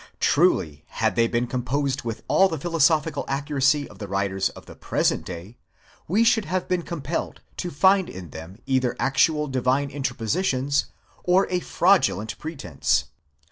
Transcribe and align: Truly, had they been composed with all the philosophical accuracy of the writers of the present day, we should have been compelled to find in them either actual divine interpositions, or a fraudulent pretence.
Truly, 0.19 0.83
had 0.87 1.15
they 1.15 1.27
been 1.27 1.45
composed 1.45 2.01
with 2.01 2.23
all 2.27 2.49
the 2.49 2.57
philosophical 2.57 3.23
accuracy 3.27 3.87
of 3.87 3.99
the 3.99 4.07
writers 4.07 4.49
of 4.49 4.65
the 4.65 4.73
present 4.73 5.23
day, 5.27 5.57
we 6.07 6.23
should 6.23 6.45
have 6.45 6.67
been 6.67 6.81
compelled 6.81 7.41
to 7.57 7.69
find 7.69 8.09
in 8.09 8.31
them 8.31 8.57
either 8.65 8.95
actual 8.99 9.47
divine 9.47 9.91
interpositions, 9.91 10.85
or 11.23 11.47
a 11.51 11.59
fraudulent 11.59 12.35
pretence. 12.39 13.09